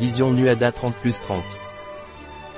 [0.00, 1.42] Vision Nuada 30 plus 30.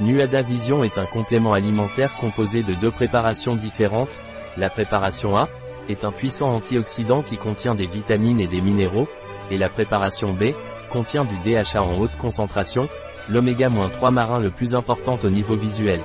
[0.01, 4.17] Nuada Vision est un complément alimentaire composé de deux préparations différentes.
[4.57, 5.49] La préparation A
[5.89, 9.09] est un puissant antioxydant qui contient des vitamines et des minéraux,
[9.51, 10.53] et la préparation B
[10.93, 12.89] contient du DHA en haute concentration,
[13.29, 15.99] l'oméga-3 marin le plus important au niveau visuel.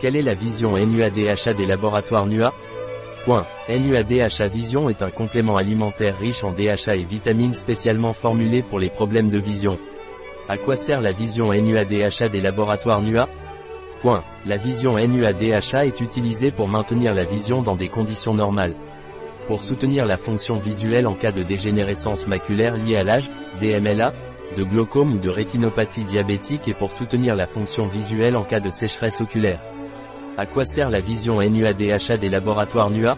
[0.00, 2.54] Quelle est la vision NUADHA des laboratoires NUA
[3.26, 3.44] Point.
[3.68, 8.88] NUADHA Vision est un complément alimentaire riche en DHA et vitamines spécialement formulé pour les
[8.88, 9.78] problèmes de vision.
[10.46, 13.30] À quoi sert la vision NUADHA des laboratoires NUA
[14.02, 14.22] Point.
[14.44, 18.74] La vision NUADHA est utilisée pour maintenir la vision dans des conditions normales.
[19.46, 23.30] Pour soutenir la fonction visuelle en cas de dégénérescence maculaire liée à l'âge,
[23.62, 24.12] DMLA,
[24.54, 28.68] de glaucome ou de rétinopathie diabétique et pour soutenir la fonction visuelle en cas de
[28.68, 29.60] sécheresse oculaire.
[30.36, 33.16] À quoi sert la vision NUADHA des laboratoires NUA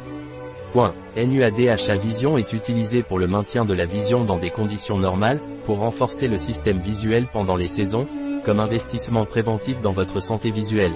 [0.77, 0.93] Point.
[1.17, 5.79] NUADHA Vision est utilisé pour le maintien de la vision dans des conditions normales, pour
[5.79, 8.07] renforcer le système visuel pendant les saisons,
[8.45, 10.93] comme investissement préventif dans votre santé visuelle.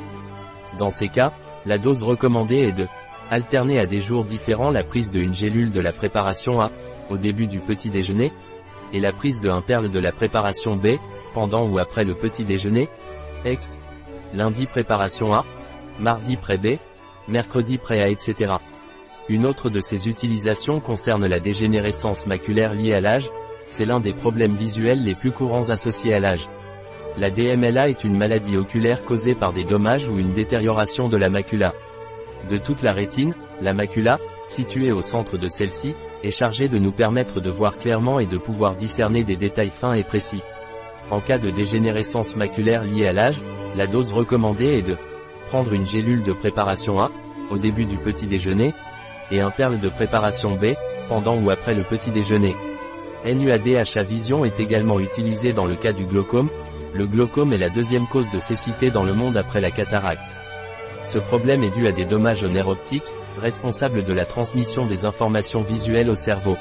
[0.79, 1.33] Dans ces cas,
[1.65, 2.87] la dose recommandée est de
[3.31, 6.71] alterner à des jours différents la prise de une gélule de la préparation A,
[7.09, 8.33] au début du petit déjeuner,
[8.93, 10.99] et la prise de un perle de la préparation B,
[11.33, 12.91] pendant ou après le petit déjeuner,
[13.47, 13.81] ex,
[14.35, 15.47] lundi préparation A,
[15.99, 16.77] mardi pré-B,
[17.29, 18.57] mercredi pré-A etc.
[19.31, 23.31] Une autre de ces utilisations concerne la dégénérescence maculaire liée à l'âge,
[23.69, 26.49] c'est l'un des problèmes visuels les plus courants associés à l'âge.
[27.17, 31.29] La DMLA est une maladie oculaire causée par des dommages ou une détérioration de la
[31.29, 31.75] macula.
[32.51, 36.91] De toute la rétine, la macula, située au centre de celle-ci, est chargée de nous
[36.91, 40.43] permettre de voir clairement et de pouvoir discerner des détails fins et précis.
[41.13, 43.41] En cas de dégénérescence maculaire liée à l'âge,
[43.77, 44.97] la dose recommandée est de
[45.47, 47.13] prendre une gélule de préparation A,
[47.53, 48.75] au début du petit déjeuner,
[49.31, 50.75] et un perle de préparation B,
[51.09, 52.55] pendant ou après le petit déjeuner.
[53.25, 56.49] NUADHA Vision est également utilisé dans le cas du glaucome,
[56.95, 60.35] le glaucome est la deuxième cause de cécité dans le monde après la cataracte.
[61.05, 63.05] Ce problème est dû à des dommages au nerf optique,
[63.41, 66.57] responsables de la transmission des informations visuelles au cerveau.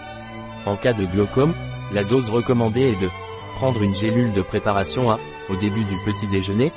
[0.66, 1.54] En cas de glaucome,
[1.94, 3.10] la dose recommandée est de
[3.56, 5.20] prendre une gélule de préparation A,
[5.50, 6.72] au début du petit déjeuner,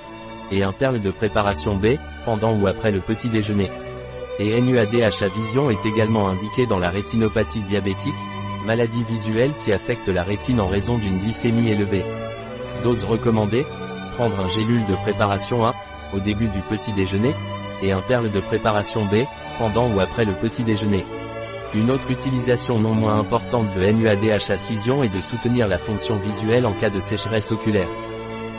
[0.51, 3.71] et un perle de préparation B, pendant ou après le petit déjeuner.
[4.45, 8.13] Et NUADHA Vision est également indiqué dans la rétinopathie diabétique,
[8.67, 12.03] maladie visuelle qui affecte la rétine en raison d'une glycémie élevée.
[12.83, 13.65] Dose recommandée,
[14.17, 15.77] prendre un gélule de préparation A,
[16.13, 17.33] au début du petit déjeuner,
[17.85, 19.27] et un perle de préparation B,
[19.59, 21.07] pendant ou après le petit déjeuner.
[21.77, 26.67] Une autre utilisation non moins importante de NUADHA Vision est de soutenir la fonction visuelle
[26.67, 27.87] en cas de sécheresse oculaire.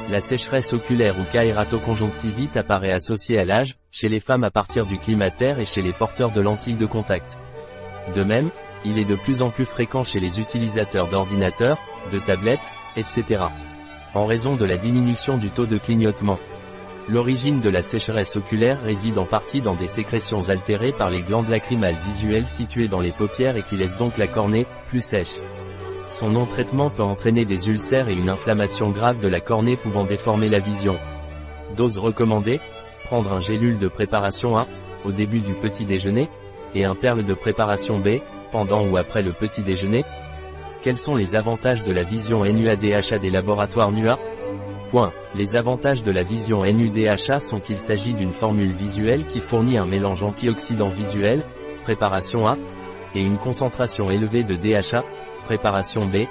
[0.09, 4.97] La sécheresse oculaire ou kératoconjonctivite apparaît associée à l'âge, chez les femmes à partir du
[4.97, 7.37] climateur et chez les porteurs de lentilles de contact.
[8.15, 8.51] De même,
[8.83, 11.77] il est de plus en plus fréquent chez les utilisateurs d'ordinateurs,
[12.11, 13.45] de tablettes, etc.
[14.13, 16.37] En raison de la diminution du taux de clignotement.
[17.09, 21.49] L'origine de la sécheresse oculaire réside en partie dans des sécrétions altérées par les glandes
[21.49, 25.39] lacrymales visuelles situées dans les paupières et qui laissent donc la cornée, plus sèche.
[26.13, 30.47] Son non-traitement peut entraîner des ulcères et une inflammation grave de la cornée pouvant déformer
[30.47, 30.95] la vision.
[31.75, 32.59] Dose recommandée,
[33.05, 34.67] prendre un gélule de préparation A,
[35.05, 36.29] au début du petit déjeuner,
[36.75, 38.19] et un perle de préparation B,
[38.51, 40.05] pendant ou après le petit déjeuner.
[40.83, 44.19] Quels sont les avantages de la vision NUADHA des laboratoires NUA
[44.91, 45.13] Point.
[45.33, 49.87] Les avantages de la vision NUDHA sont qu'il s'agit d'une formule visuelle qui fournit un
[49.87, 51.43] mélange antioxydant visuel,
[51.81, 52.55] préparation A,
[53.15, 55.03] et une concentration élevée de DHA,
[55.43, 56.25] préparation B,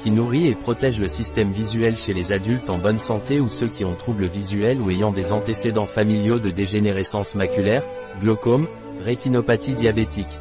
[0.00, 3.68] qui nourrit et protège le système visuel chez les adultes en bonne santé ou ceux
[3.68, 7.82] qui ont troubles visuels ou ayant des antécédents familiaux de dégénérescence maculaire,
[8.20, 8.66] glaucome,
[9.00, 10.38] rétinopathie diabétique.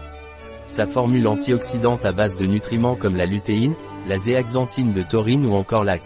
[0.66, 3.76] Sa formule antioxydante à base de nutriments comme la lutéine,
[4.08, 6.02] la zéaxanthine de taurine ou encore l'AC.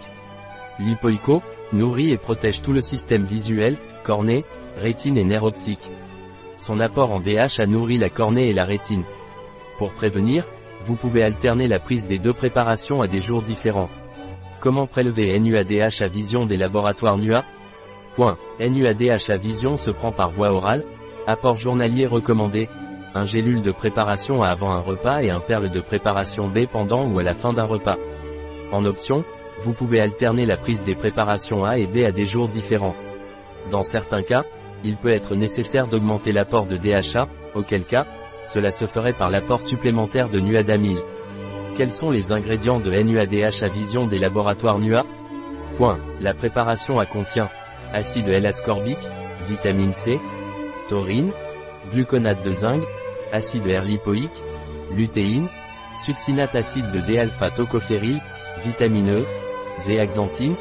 [0.79, 1.41] Lipoico,
[1.73, 4.45] nourrit et protège tout le système visuel, cornée,
[4.77, 5.91] rétine et nerf optique.
[6.57, 9.03] Son apport en DH a nourri la cornée et la rétine.
[9.77, 10.45] Pour prévenir,
[10.83, 13.89] vous pouvez alterner la prise des deux préparations à des jours différents.
[14.59, 17.43] Comment prélever NUADH à vision des laboratoires NUA
[18.15, 18.37] Point.
[18.59, 20.83] NUADH à vision se prend par voie orale.
[21.27, 22.67] Apport journalier recommandé.
[23.13, 27.05] Un gélule de préparation à avant un repas et un perle de préparation B pendant
[27.07, 27.97] ou à la fin d'un repas.
[28.71, 29.23] En option,
[29.61, 32.95] vous pouvez alterner la prise des préparations A et B à des jours différents.
[33.71, 34.43] Dans certains cas,
[34.83, 38.05] il peut être nécessaire d'augmenter l'apport de DHA, auquel cas,
[38.47, 41.01] cela se ferait par l'apport supplémentaire de nuadamine.
[41.75, 45.05] Quels sont les ingrédients de NUADH à vision des laboratoires NUA
[45.77, 45.99] Point.
[46.21, 47.49] La préparation A contient
[47.93, 48.97] acide L-ascorbique,
[49.47, 50.19] vitamine C,
[50.89, 51.31] taurine,
[51.91, 52.81] gluconate de zinc,
[53.31, 54.41] acide R-lipoïque,
[54.91, 55.47] lutéine,
[56.03, 58.19] succinate acide de D-alpha tocophéryl,
[58.65, 59.25] vitamine E,
[59.77, 60.55] zéaxanthine,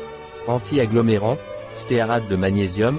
[0.48, 1.38] anti-agglomérant,
[1.72, 2.98] stéarate de magnésium,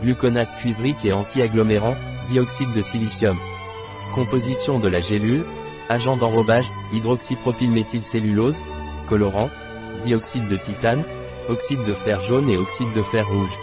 [0.00, 1.96] gluconate cuivrique et anti-agglomérant,
[2.28, 3.36] dioxyde de silicium.
[4.14, 5.44] Composition de la gélule,
[5.88, 8.60] agent d'enrobage, hydroxypropylméthylcellulose,
[9.08, 9.50] colorant,
[10.02, 11.04] dioxyde de titane,
[11.48, 13.56] oxyde de fer jaune et oxyde de fer rouge.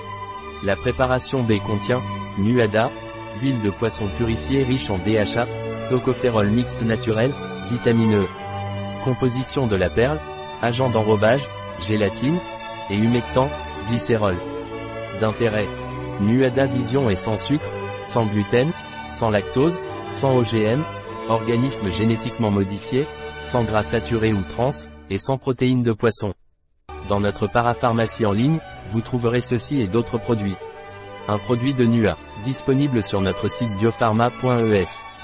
[0.63, 2.01] La préparation B contient,
[2.37, 2.89] nuada,
[3.41, 5.45] huile de poisson purifiée riche en DHA,
[5.89, 7.31] tocophérol mixte naturel,
[7.69, 8.25] vitamine E.
[9.03, 10.19] Composition de la perle,
[10.61, 11.47] agent d'enrobage,
[11.85, 12.37] gélatine,
[12.89, 13.49] et humectant,
[13.87, 14.37] glycérol.
[15.19, 15.67] D'intérêt.
[16.21, 17.65] Nuada Vision est sans sucre,
[18.03, 18.71] sans gluten,
[19.11, 19.79] sans lactose,
[20.11, 20.81] sans OGM,
[21.29, 23.05] organisme génétiquement modifié,
[23.43, 24.71] sans gras saturé ou trans,
[25.09, 26.33] et sans protéines de poisson.
[27.09, 28.59] Dans notre parapharmacie en ligne,
[28.91, 30.55] vous trouverez ceci et d'autres produits.
[31.27, 35.14] Un produit de NUA, disponible sur notre site biopharma.es.